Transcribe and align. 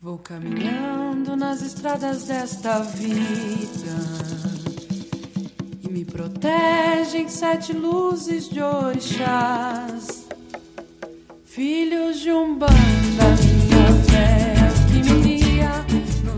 Vou 0.00 0.16
caminhando 0.16 1.34
nas 1.34 1.60
estradas 1.60 2.22
desta 2.22 2.78
vida 2.78 3.96
e 5.82 5.90
me 5.90 6.04
protegem 6.04 7.28
sete 7.28 7.72
luzes 7.72 8.48
de 8.48 8.62
orixás, 8.62 10.28
filhos 11.44 12.20
de 12.20 12.30
um 12.30 12.56
banda, 12.56 12.72
minha 13.42 13.92
fé 14.04 14.54
que 14.86 15.02
me 15.02 15.38
guia. 15.40 15.84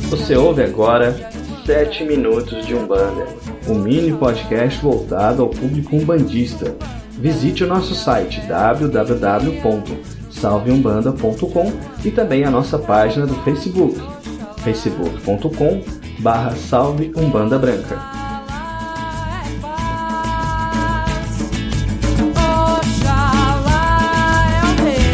Você 0.09 0.35
ouve 0.37 0.63
agora 0.63 1.31
7 1.67 2.05
Minutos 2.05 2.65
de 2.65 2.75
Umbanda, 2.75 3.27
um 3.69 3.75
mini 3.75 4.17
podcast 4.17 4.81
voltado 4.81 5.43
ao 5.43 5.51
público 5.51 5.95
umbandista. 5.97 6.75
Visite 7.11 7.65
o 7.65 7.67
nosso 7.67 7.95
site 7.95 8.41
www.salveumbanda.com 10.41 11.73
e 12.05 12.11
também 12.11 12.45
a 12.45 12.51
nossa 12.51 12.79
página 12.79 13.27
do 13.27 13.35
Facebook, 13.43 14.01
facebook.com 14.59 15.83
barra 16.21 16.55
Salve 16.57 17.13
Umbanda 17.17 17.59
Branca. 17.59 17.99
É 24.53 24.63
o 24.65 24.75
rei, 24.85 25.11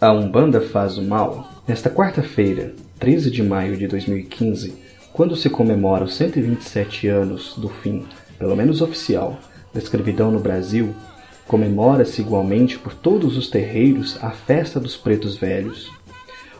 A 0.00 0.12
Umbanda 0.12 0.60
faz 0.60 0.96
o 0.96 1.02
mal. 1.02 1.48
Nesta 1.66 1.90
quarta-feira, 1.90 2.72
13 3.00 3.32
de 3.32 3.42
maio 3.42 3.76
de 3.76 3.88
2015, 3.88 4.72
quando 5.12 5.34
se 5.34 5.50
comemora 5.50 6.04
os 6.04 6.14
127 6.14 7.08
anos 7.08 7.56
do 7.56 7.68
fim, 7.68 8.06
pelo 8.38 8.54
menos 8.54 8.80
oficial, 8.80 9.40
da 9.74 9.80
escravidão 9.80 10.30
no 10.30 10.38
Brasil, 10.38 10.94
comemora-se 11.48 12.20
igualmente 12.20 12.78
por 12.78 12.94
todos 12.94 13.36
os 13.36 13.50
terreiros 13.50 14.16
a 14.22 14.30
festa 14.30 14.78
dos 14.78 14.96
pretos 14.96 15.36
velhos. 15.36 15.90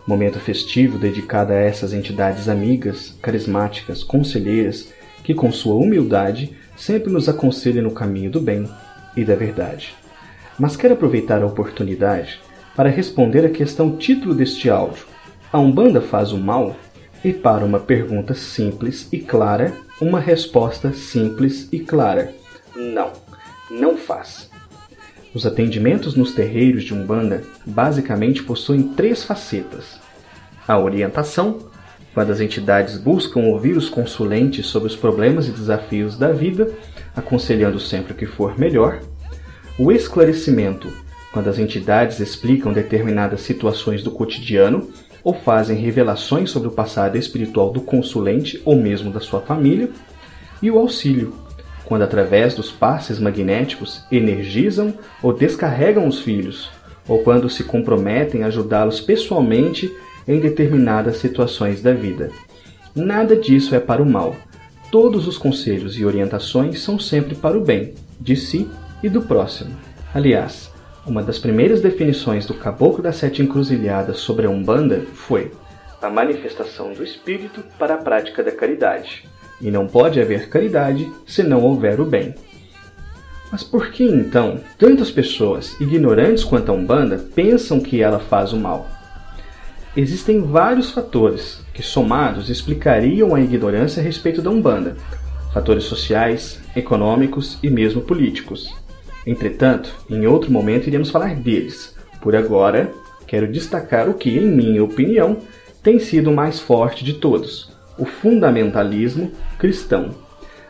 Momento 0.04 0.40
festivo 0.40 0.98
dedicado 0.98 1.52
a 1.52 1.56
essas 1.56 1.92
entidades 1.92 2.48
amigas, 2.48 3.16
carismáticas, 3.22 4.02
conselheiras, 4.02 4.92
que 5.22 5.32
com 5.32 5.52
sua 5.52 5.76
humildade 5.76 6.56
sempre 6.76 7.12
nos 7.12 7.28
aconselham 7.28 7.84
no 7.84 7.92
caminho 7.92 8.32
do 8.32 8.40
bem 8.40 8.68
e 9.16 9.24
da 9.24 9.36
verdade. 9.36 9.94
Mas 10.58 10.74
quero 10.74 10.94
aproveitar 10.94 11.40
a 11.40 11.46
oportunidade 11.46 12.40
para 12.78 12.90
responder 12.90 13.44
a 13.44 13.50
questão 13.50 13.96
título 13.96 14.32
deste 14.32 14.70
áudio: 14.70 15.04
A 15.52 15.58
Umbanda 15.58 16.00
faz 16.00 16.30
o 16.30 16.38
mal? 16.38 16.76
E 17.24 17.32
para 17.32 17.64
uma 17.64 17.80
pergunta 17.80 18.34
simples 18.34 19.08
e 19.12 19.18
clara, 19.18 19.72
uma 20.00 20.20
resposta 20.20 20.92
simples 20.92 21.68
e 21.72 21.80
clara: 21.80 22.32
Não, 22.76 23.10
não 23.68 23.96
faz. 23.96 24.48
Os 25.34 25.44
atendimentos 25.44 26.14
nos 26.14 26.32
terreiros 26.32 26.84
de 26.84 26.94
Umbanda 26.94 27.42
basicamente 27.66 28.44
possuem 28.44 28.84
três 28.90 29.24
facetas: 29.24 29.98
a 30.68 30.78
orientação, 30.78 31.58
quando 32.14 32.30
as 32.30 32.40
entidades 32.40 32.96
buscam 32.96 33.40
ouvir 33.40 33.76
os 33.76 33.88
consulentes 33.88 34.66
sobre 34.66 34.86
os 34.86 34.94
problemas 34.94 35.48
e 35.48 35.50
desafios 35.50 36.16
da 36.16 36.30
vida, 36.30 36.70
aconselhando 37.16 37.80
sempre 37.80 38.12
o 38.12 38.16
que 38.16 38.24
for 38.24 38.56
melhor, 38.56 39.00
o 39.76 39.90
esclarecimento, 39.90 41.07
quando 41.32 41.48
as 41.48 41.58
entidades 41.58 42.20
explicam 42.20 42.72
determinadas 42.72 43.40
situações 43.42 44.02
do 44.02 44.10
cotidiano 44.10 44.90
ou 45.22 45.34
fazem 45.34 45.76
revelações 45.76 46.50
sobre 46.50 46.68
o 46.68 46.72
passado 46.72 47.16
espiritual 47.16 47.70
do 47.70 47.80
consulente 47.80 48.60
ou 48.64 48.76
mesmo 48.76 49.10
da 49.10 49.20
sua 49.20 49.40
família, 49.40 49.90
e 50.62 50.70
o 50.70 50.78
auxílio, 50.78 51.34
quando 51.84 52.02
através 52.02 52.54
dos 52.54 52.70
passes 52.70 53.18
magnéticos 53.18 54.04
energizam 54.10 54.94
ou 55.22 55.32
descarregam 55.32 56.06
os 56.06 56.20
filhos, 56.20 56.70
ou 57.06 57.20
quando 57.20 57.48
se 57.48 57.64
comprometem 57.64 58.42
a 58.42 58.46
ajudá-los 58.46 59.00
pessoalmente 59.00 59.90
em 60.26 60.40
determinadas 60.40 61.16
situações 61.16 61.80
da 61.80 61.92
vida. 61.92 62.30
Nada 62.94 63.36
disso 63.36 63.74
é 63.74 63.80
para 63.80 64.02
o 64.02 64.06
mal. 64.06 64.36
Todos 64.90 65.26
os 65.26 65.38
conselhos 65.38 65.98
e 65.98 66.04
orientações 66.04 66.80
são 66.80 66.98
sempre 66.98 67.34
para 67.34 67.56
o 67.56 67.64
bem, 67.64 67.94
de 68.20 68.36
si 68.36 68.68
e 69.02 69.08
do 69.08 69.22
próximo. 69.22 69.70
Aliás, 70.14 70.70
uma 71.08 71.22
das 71.22 71.38
primeiras 71.38 71.80
definições 71.80 72.44
do 72.44 72.52
Caboclo 72.52 73.02
das 73.02 73.16
Sete 73.16 73.42
Encruzilhadas 73.42 74.18
sobre 74.18 74.46
a 74.46 74.50
Umbanda 74.50 75.02
foi 75.14 75.50
a 76.02 76.10
manifestação 76.10 76.92
do 76.92 77.02
espírito 77.02 77.64
para 77.78 77.94
a 77.94 77.98
prática 77.98 78.42
da 78.42 78.52
caridade. 78.52 79.26
E 79.60 79.70
não 79.70 79.86
pode 79.86 80.20
haver 80.20 80.48
caridade 80.48 81.10
se 81.26 81.42
não 81.42 81.62
houver 81.62 81.98
o 81.98 82.04
bem. 82.04 82.34
Mas 83.50 83.64
por 83.64 83.90
que 83.90 84.04
então 84.04 84.60
tantas 84.78 85.10
pessoas, 85.10 85.80
ignorantes 85.80 86.44
quanto 86.44 86.70
a 86.70 86.74
Umbanda, 86.74 87.18
pensam 87.34 87.80
que 87.80 88.02
ela 88.02 88.20
faz 88.20 88.52
o 88.52 88.58
mal? 88.58 88.86
Existem 89.96 90.42
vários 90.42 90.90
fatores 90.90 91.64
que, 91.72 91.82
somados, 91.82 92.50
explicariam 92.50 93.34
a 93.34 93.40
ignorância 93.40 94.00
a 94.00 94.04
respeito 94.04 94.42
da 94.42 94.50
Umbanda. 94.50 94.96
Fatores 95.52 95.84
sociais, 95.84 96.60
econômicos 96.76 97.58
e 97.62 97.70
mesmo 97.70 98.02
políticos. 98.02 98.72
Entretanto, 99.28 99.94
em 100.08 100.26
outro 100.26 100.50
momento 100.50 100.86
iremos 100.86 101.10
falar 101.10 101.34
deles. 101.34 101.94
Por 102.22 102.34
agora, 102.34 102.90
quero 103.26 103.46
destacar 103.46 104.08
o 104.08 104.14
que, 104.14 104.30
em 104.30 104.46
minha 104.46 104.82
opinião, 104.82 105.36
tem 105.82 105.98
sido 105.98 106.30
o 106.30 106.34
mais 106.34 106.58
forte 106.58 107.04
de 107.04 107.12
todos: 107.12 107.70
o 107.98 108.06
fundamentalismo 108.06 109.30
cristão. 109.58 110.14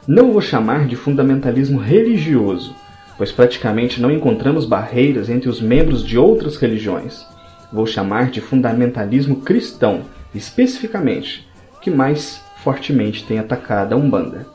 Não 0.09 0.33
vou 0.33 0.41
chamar 0.41 0.89
de 0.89 0.97
fundamentalismo 0.97 1.79
religioso, 1.79 2.75
pois 3.17 3.31
praticamente 3.31 4.03
não 4.03 4.11
encontramos 4.11 4.65
barreiras 4.65 5.31
entre 5.31 5.49
os 5.49 5.61
membros 5.61 6.05
de 6.05 6.19
outras 6.19 6.57
religiões. 6.57 7.25
Vou 7.73 7.87
chamar 7.87 8.29
de 8.29 8.41
fundamentalismo 8.41 9.37
cristão, 9.37 10.03
especificamente, 10.35 11.49
que 11.81 11.93
mais 11.93 12.43
fortemente 12.65 13.25
tem 13.25 13.39
atacado 13.39 13.93
a 13.93 13.97
Umbanda. 13.97 14.49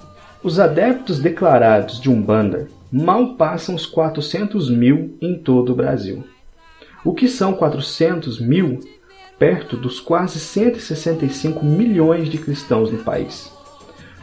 Os 0.43 0.59
adeptos 0.59 1.19
declarados 1.19 2.01
de 2.01 2.09
Umbanda 2.09 2.67
mal 2.95 3.33
passam 3.33 3.73
os 3.73 3.87
400 3.87 4.69
mil 4.69 5.17
em 5.19 5.33
todo 5.33 5.71
o 5.71 5.75
Brasil. 5.75 6.23
O 7.03 7.11
que 7.11 7.27
são 7.27 7.53
400 7.53 8.39
mil 8.39 8.81
perto 9.39 9.75
dos 9.75 9.99
quase 9.99 10.39
165 10.39 11.65
milhões 11.65 12.29
de 12.29 12.37
cristãos 12.37 12.91
no 12.91 12.99
país? 12.99 13.51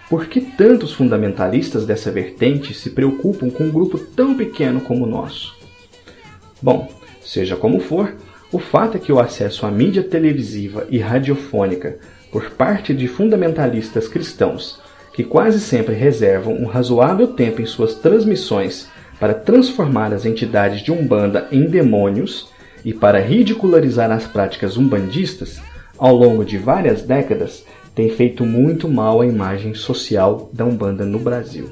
Por 0.09 0.27
que 0.27 0.41
tantos 0.41 0.93
fundamentalistas 0.93 1.85
dessa 1.85 2.13
vertente 2.13 2.73
se 2.73 2.91
preocupam 2.91 3.51
com 3.51 3.65
um 3.65 3.73
grupo 3.73 3.99
tão 3.99 4.37
pequeno 4.37 4.81
como 4.81 5.05
o 5.05 5.11
nosso? 5.11 5.57
Bom, 6.63 6.89
seja 7.21 7.57
como 7.57 7.81
for, 7.81 8.15
o 8.53 8.61
fato 8.61 8.97
é 8.97 9.01
que 9.01 9.13
o 9.13 9.19
acesso 9.19 9.67
à 9.67 9.71
mídia 9.71 10.05
televisiva 10.05 10.87
e 10.89 10.99
radiofônica 10.99 11.99
por 12.31 12.51
parte 12.51 12.95
de 12.95 13.09
fundamentalistas 13.09 14.07
cristãos, 14.07 14.81
que 15.21 15.25
quase 15.25 15.61
sempre 15.61 15.95
reservam 15.95 16.55
um 16.55 16.65
razoável 16.65 17.27
tempo 17.27 17.61
em 17.61 17.67
suas 17.67 17.95
transmissões 17.95 18.89
para 19.19 19.35
transformar 19.35 20.15
as 20.15 20.25
entidades 20.25 20.81
de 20.81 20.91
Umbanda 20.91 21.47
em 21.53 21.67
demônios 21.67 22.49
e 22.83 22.95
para 22.95 23.21
ridicularizar 23.21 24.11
as 24.11 24.27
práticas 24.27 24.79
umbandistas, 24.79 25.61
ao 25.99 26.17
longo 26.17 26.43
de 26.43 26.57
várias 26.57 27.03
décadas, 27.03 27.67
tem 27.95 28.09
feito 28.09 28.47
muito 28.47 28.89
mal 28.89 29.21
à 29.21 29.27
imagem 29.27 29.75
social 29.75 30.49
da 30.55 30.65
Umbanda 30.65 31.05
no 31.05 31.19
Brasil. 31.19 31.69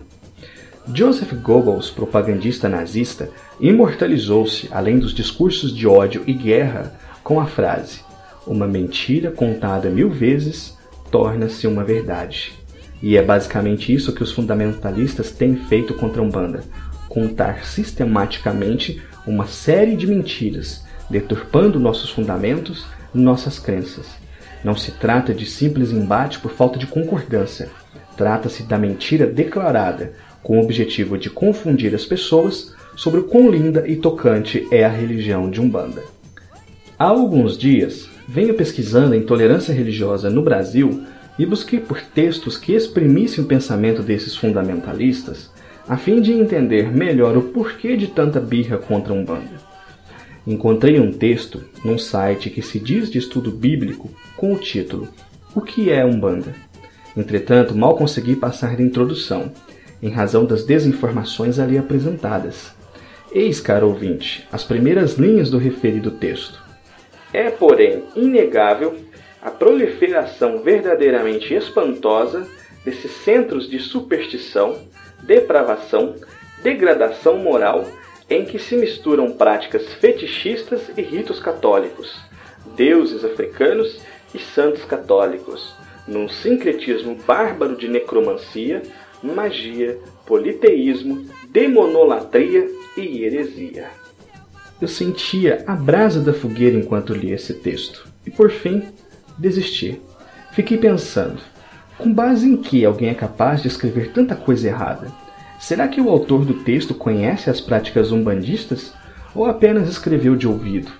Joseph 0.92 1.32
Goebbels, 1.32 1.88
propagandista 1.88 2.69
nazista, 2.69 3.30
imortalizou-se, 3.59 4.68
além 4.71 4.98
dos 4.98 5.15
discursos 5.15 5.74
de 5.74 5.86
ódio 5.86 6.22
e 6.27 6.34
guerra, 6.34 6.92
com 7.24 7.41
a 7.41 7.47
frase: 7.47 8.00
Uma 8.47 8.66
mentira 8.66 9.30
contada 9.30 9.89
mil 9.89 10.10
vezes 10.10 10.77
torna-se 11.10 11.66
uma 11.66 11.83
verdade. 11.83 12.59
E 13.03 13.16
é 13.16 13.22
basicamente 13.22 13.92
isso 13.95 14.12
que 14.12 14.22
os 14.22 14.33
fundamentalistas 14.33 15.30
têm 15.30 15.56
feito 15.56 15.95
contra 15.95 16.21
a 16.21 16.24
Umbanda: 16.24 16.62
contar 17.09 17.65
sistematicamente 17.65 19.03
uma 19.27 19.47
série 19.47 19.97
de 19.97 20.06
mentiras, 20.06 20.84
deturpando 21.09 21.78
nossos 21.78 22.10
fundamentos 22.10 22.86
e 23.15 23.18
nossas 23.18 23.59
crenças. 23.59 24.06
Não 24.65 24.74
se 24.74 24.92
trata 24.92 25.33
de 25.33 25.47
simples 25.47 25.92
embate 25.92 26.41
por 26.41 26.50
falta 26.50 26.78
de 26.78 26.86
concordância. 26.86 27.68
Trata-se 28.16 28.65
da 28.65 28.77
mentira 28.77 29.27
declarada, 29.27 30.12
com 30.42 30.59
o 30.59 30.62
objetivo 30.62 31.16
de 31.16 31.30
confundir 31.30 31.95
as 31.95 32.04
pessoas 32.04 32.74
sobre 32.97 33.21
o 33.21 33.24
quão 33.24 33.48
linda 33.48 33.86
e 33.86 33.95
tocante 33.95 34.66
é 34.72 34.84
a 34.84 34.89
religião 34.89 35.48
de 35.48 35.60
Umbanda. 35.60 36.03
Há 36.98 37.04
alguns 37.04 37.56
dias, 37.56 38.09
venho 38.27 38.54
pesquisando 38.54 39.15
a 39.15 39.16
intolerância 39.16 39.72
religiosa 39.72 40.28
no 40.28 40.42
Brasil 40.42 41.04
e 41.38 41.46
busquei 41.46 41.78
por 41.78 42.00
textos 42.00 42.56
que 42.56 42.74
exprimissem 42.74 43.44
o 43.44 43.46
pensamento 43.46 44.02
desses 44.02 44.36
fundamentalistas, 44.36 45.50
a 45.88 45.96
fim 45.96 46.20
de 46.20 46.32
entender 46.32 46.90
melhor 46.92 47.36
o 47.36 47.42
porquê 47.42 47.96
de 47.96 48.08
tanta 48.08 48.40
birra 48.40 48.76
contra 48.76 49.12
a 49.12 49.16
Umbanda. 49.16 49.68
Encontrei 50.46 50.98
um 50.98 51.12
texto 51.12 51.62
num 51.84 51.98
site 51.98 52.50
que 52.50 52.62
se 52.62 52.80
diz 52.80 53.10
de 53.10 53.18
estudo 53.18 53.50
bíblico 53.50 54.10
com 54.36 54.52
o 54.52 54.58
título 54.58 55.08
O 55.54 55.60
que 55.60 55.90
é 55.90 56.04
Umbanda? 56.04 56.54
Entretanto, 57.16 57.76
mal 57.76 57.96
consegui 57.96 58.34
passar 58.34 58.76
da 58.76 58.82
introdução, 58.82 59.52
em 60.02 60.08
razão 60.08 60.44
das 60.44 60.64
desinformações 60.64 61.58
ali 61.58 61.76
apresentadas. 61.76 62.72
Eis, 63.30 63.60
caro 63.60 63.88
ouvinte, 63.88 64.46
as 64.50 64.64
primeiras 64.64 65.14
linhas 65.14 65.50
do 65.50 65.58
referido 65.58 66.10
texto. 66.12 66.62
É, 67.32 67.50
porém, 67.50 68.04
inegável 68.16 68.96
a 69.42 69.50
proliferação 69.50 70.62
verdadeiramente 70.62 71.54
espantosa 71.54 72.46
desses 72.84 73.10
centros 73.10 73.68
de 73.68 73.78
superstição 73.78 74.78
depravação, 75.22 76.14
degradação 76.62 77.38
moral 77.38 77.86
em 78.30 78.44
que 78.44 78.58
se 78.58 78.76
misturam 78.76 79.32
práticas 79.32 79.92
fetichistas 79.94 80.90
e 80.96 81.02
ritos 81.02 81.40
católicos, 81.40 82.18
deuses 82.76 83.24
africanos 83.24 84.00
e 84.34 84.38
santos 84.38 84.84
católicos, 84.84 85.74
num 86.06 86.28
sincretismo 86.28 87.14
bárbaro 87.26 87.76
de 87.76 87.88
necromancia, 87.88 88.82
magia, 89.22 89.98
politeísmo, 90.26 91.26
demonolatria 91.50 92.68
e 92.96 93.24
heresia. 93.24 93.88
Eu 94.80 94.86
sentia 94.86 95.64
a 95.66 95.74
brasa 95.74 96.20
da 96.20 96.32
fogueira 96.32 96.76
enquanto 96.76 97.14
lia 97.14 97.34
esse 97.34 97.54
texto 97.54 98.06
e, 98.26 98.30
por 98.30 98.50
fim, 98.50 98.82
desisti. 99.38 100.00
Fiquei 100.52 100.76
pensando 100.76 101.38
com 101.96 102.12
base 102.12 102.48
em 102.48 102.56
que 102.56 102.84
alguém 102.84 103.08
é 103.08 103.14
capaz 103.14 103.60
de 103.60 103.68
escrever 103.68 104.12
tanta 104.12 104.36
coisa 104.36 104.68
errada? 104.68 105.08
Será 105.58 105.88
que 105.88 106.00
o 106.00 106.08
autor 106.08 106.44
do 106.44 106.54
texto 106.54 106.94
conhece 106.94 107.50
as 107.50 107.60
práticas 107.60 108.12
umbandistas 108.12 108.94
ou 109.34 109.46
apenas 109.46 109.88
escreveu 109.88 110.36
de 110.36 110.46
ouvido? 110.46 110.90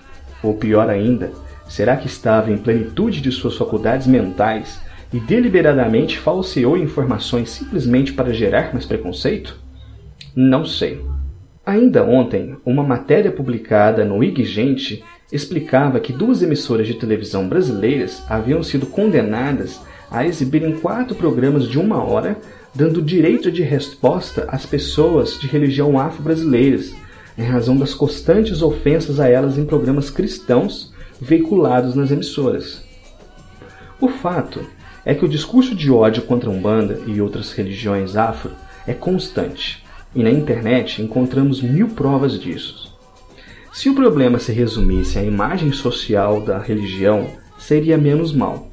Ou 0.43 0.55
pior 0.55 0.89
ainda, 0.89 1.31
será 1.67 1.95
que 1.95 2.07
estava 2.07 2.51
em 2.51 2.57
plenitude 2.57 3.21
de 3.21 3.31
suas 3.31 3.55
faculdades 3.55 4.07
mentais 4.07 4.81
e 5.13 5.19
deliberadamente 5.19 6.19
falseou 6.19 6.77
informações 6.77 7.49
simplesmente 7.49 8.11
para 8.11 8.33
gerar 8.33 8.73
mais 8.73 8.85
preconceito? 8.85 9.57
Não 10.35 10.65
sei. 10.65 11.01
Ainda 11.65 12.03
ontem, 12.03 12.57
uma 12.65 12.83
matéria 12.83 13.31
publicada 13.31 14.03
no 14.03 14.23
IG 14.23 14.43
Gente 14.43 15.03
explicava 15.31 15.99
que 15.99 16.11
duas 16.11 16.41
emissoras 16.41 16.87
de 16.87 16.95
televisão 16.95 17.47
brasileiras 17.47 18.23
haviam 18.27 18.63
sido 18.63 18.85
condenadas 18.85 19.79
a 20.09 20.25
exibirem 20.25 20.79
quatro 20.79 21.15
programas 21.15 21.67
de 21.67 21.77
uma 21.77 22.03
hora, 22.03 22.37
dando 22.73 23.01
direito 23.01 23.51
de 23.51 23.61
resposta 23.61 24.45
às 24.47 24.65
pessoas 24.65 25.39
de 25.39 25.47
religião 25.47 25.99
afro-brasileiras, 25.99 26.95
em 27.37 27.43
razão 27.43 27.77
das 27.77 27.93
constantes 27.93 28.61
ofensas 28.61 29.19
a 29.19 29.29
elas 29.29 29.57
em 29.57 29.65
programas 29.65 30.09
cristãos 30.09 30.91
veiculados 31.21 31.95
nas 31.95 32.11
emissoras. 32.11 32.83
O 34.01 34.07
fato 34.07 34.65
é 35.05 35.13
que 35.13 35.25
o 35.25 35.29
discurso 35.29 35.75
de 35.75 35.91
ódio 35.91 36.23
contra 36.23 36.49
a 36.49 36.53
Umbanda 36.53 37.01
e 37.05 37.21
outras 37.21 37.51
religiões 37.51 38.15
afro 38.15 38.51
é 38.87 38.93
constante, 38.93 39.83
e 40.15 40.23
na 40.23 40.31
internet 40.31 41.01
encontramos 41.01 41.61
mil 41.61 41.89
provas 41.89 42.39
disso. 42.39 42.88
Se 43.79 43.89
o 43.89 43.95
problema 43.95 44.39
se 44.39 44.51
resumisse 44.51 45.17
à 45.17 45.23
imagem 45.23 45.71
social 45.71 46.41
da 46.41 46.59
religião, 46.59 47.27
seria 47.57 47.97
menos 47.97 48.33
mal. 48.33 48.67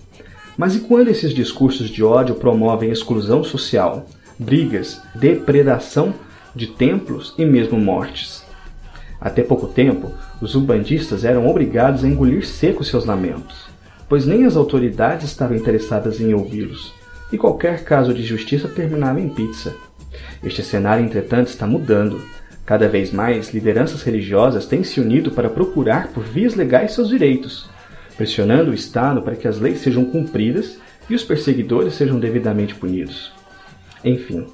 Mas 0.59 0.75
e 0.75 0.81
quando 0.81 1.07
esses 1.07 1.33
discursos 1.33 1.89
de 1.89 2.03
ódio 2.03 2.35
promovem 2.35 2.91
exclusão 2.91 3.45
social, 3.45 4.05
brigas, 4.37 5.01
depredação 5.15 6.13
de 6.57 6.67
templos 6.67 7.37
e 7.39 7.45
mesmo 7.45 7.79
mortes? 7.79 8.45
Até 9.21 9.45
pouco 9.45 9.69
tempo, 9.69 10.11
os 10.43 10.57
umbandistas 10.57 11.25
eram 11.25 11.49
obrigados 11.49 12.03
a 12.03 12.09
engolir 12.09 12.45
seco 12.45 12.83
seus 12.83 13.05
lamentos, 13.05 13.69
pois 14.09 14.27
nem 14.27 14.45
as 14.45 14.57
autoridades 14.57 15.31
estavam 15.31 15.57
interessadas 15.57 16.21
em 16.21 16.35
ouvi-los, 16.35 16.93
e 17.31 17.39
qualquer 17.39 17.85
caso 17.85 18.13
de 18.13 18.25
justiça 18.25 18.67
terminava 18.67 19.21
em 19.21 19.29
pizza. 19.29 19.73
Este 20.43 20.65
cenário, 20.65 21.05
entretanto, 21.05 21.47
está 21.47 21.65
mudando. 21.65 22.21
Cada 22.67 22.89
vez 22.89 23.13
mais, 23.13 23.55
lideranças 23.55 24.03
religiosas 24.03 24.67
têm 24.67 24.83
se 24.83 25.01
unido 25.01 25.31
para 25.31 25.49
procurar 25.49 26.09
por 26.09 26.25
vias 26.25 26.57
legais 26.57 26.93
seus 26.95 27.09
direitos, 27.09 27.71
pressionando 28.17 28.73
o 28.73 28.75
Estado 28.75 29.23
para 29.23 29.37
que 29.37 29.47
as 29.47 29.61
leis 29.61 29.79
sejam 29.79 30.05
cumpridas 30.05 30.77
e 31.09 31.15
os 31.15 31.23
perseguidores 31.23 31.95
sejam 31.95 32.19
devidamente 32.19 32.75
punidos. 32.75 33.33
Enfim, 34.05 34.47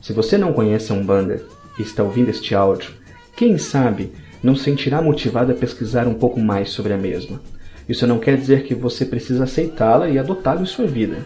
se 0.00 0.14
você 0.14 0.38
não 0.38 0.54
conhece 0.54 0.90
a 0.90 0.94
Umbanda 0.94 1.42
e 1.78 1.82
está 1.82 2.02
ouvindo 2.02 2.30
este 2.30 2.54
áudio, 2.54 2.90
quem 3.36 3.58
sabe 3.58 4.12
não 4.42 4.56
sentirá 4.56 5.02
motivado 5.02 5.52
a 5.52 5.54
pesquisar 5.54 6.08
um 6.08 6.14
pouco 6.14 6.40
mais 6.40 6.70
sobre 6.70 6.94
a 6.94 6.96
mesma. 6.96 7.38
Isso 7.86 8.06
não 8.06 8.18
quer 8.18 8.38
dizer 8.38 8.64
que 8.64 8.74
você 8.74 9.04
precisa 9.04 9.44
aceitá-la 9.44 10.08
e 10.08 10.18
adotá-la 10.18 10.62
em 10.62 10.66
sua 10.66 10.86
vida. 10.86 11.18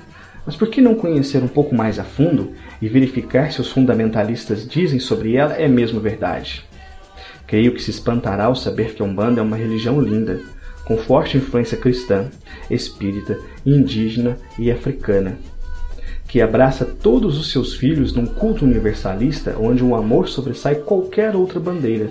Mas 0.44 0.56
por 0.56 0.68
que 0.68 0.80
não 0.80 0.94
conhecer 0.94 1.42
um 1.42 1.48
pouco 1.48 1.74
mais 1.74 1.98
a 1.98 2.04
fundo 2.04 2.52
e 2.80 2.88
verificar 2.88 3.52
se 3.52 3.60
os 3.60 3.70
fundamentalistas 3.70 4.66
dizem 4.66 4.98
sobre 4.98 5.36
ela 5.36 5.54
é 5.54 5.68
mesmo 5.68 6.00
verdade? 6.00 6.64
Creio 7.46 7.72
que 7.74 7.82
se 7.82 7.90
espantará 7.90 8.46
ao 8.46 8.56
saber 8.56 8.94
que 8.94 9.02
a 9.02 9.04
Umbanda 9.04 9.40
é 9.40 9.44
uma 9.44 9.56
religião 9.56 10.00
linda, 10.00 10.40
com 10.84 10.96
forte 10.96 11.36
influência 11.36 11.76
cristã, 11.76 12.28
espírita, 12.68 13.38
indígena 13.64 14.36
e 14.58 14.70
africana, 14.70 15.38
que 16.26 16.40
abraça 16.40 16.84
todos 16.84 17.38
os 17.38 17.52
seus 17.52 17.74
filhos 17.74 18.12
num 18.12 18.26
culto 18.26 18.64
universalista 18.64 19.56
onde 19.58 19.84
o 19.84 19.94
amor 19.94 20.28
sobressai 20.28 20.76
qualquer 20.76 21.36
outra 21.36 21.60
bandeira. 21.60 22.08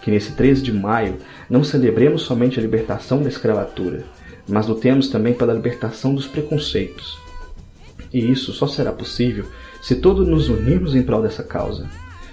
Que 0.00 0.10
nesse 0.10 0.32
13 0.32 0.62
de 0.62 0.72
maio 0.72 1.16
não 1.50 1.64
celebremos 1.64 2.22
somente 2.22 2.58
a 2.58 2.62
libertação 2.62 3.22
da 3.22 3.28
escravatura, 3.28 4.04
mas 4.48 4.66
lutemos 4.66 5.08
também 5.08 5.34
pela 5.34 5.54
libertação 5.54 6.14
dos 6.14 6.26
preconceitos. 6.26 7.18
E 8.12 8.30
isso 8.30 8.52
só 8.52 8.66
será 8.66 8.92
possível 8.92 9.46
se 9.82 9.96
todos 9.96 10.26
nos 10.26 10.48
unirmos 10.48 10.94
em 10.94 11.02
prol 11.02 11.22
dessa 11.22 11.42
causa. 11.42 11.88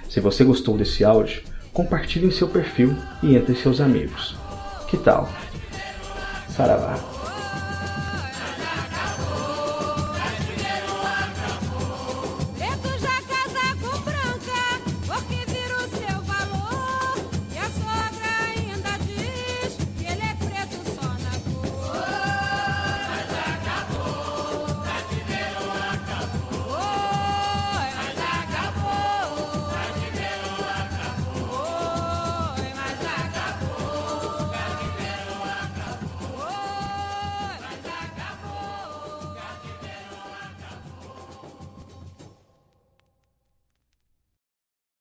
Se 0.10 0.20
você 0.20 0.44
gostou 0.44 0.78
desse 0.78 1.04
áudio, 1.04 1.44
compartilhe 1.74 2.28
em 2.28 2.32
seu 2.32 2.48
perfil 2.48 2.96
e 3.24 3.36
entre 3.36 3.56
seus 3.56 3.82
amigos. 3.82 4.36
Que 4.88 4.98
tal? 4.98 5.30
Saravá. 6.50 7.11